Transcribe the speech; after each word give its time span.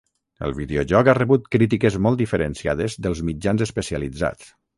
El 0.45 0.53
videojoc 0.59 1.09
ha 1.11 1.13
rebut 1.17 1.45
crítiques 1.57 1.99
molt 2.07 2.23
diferenciades 2.23 2.97
dels 3.07 3.23
mitjans 3.29 3.67
especialitzats. 3.69 4.51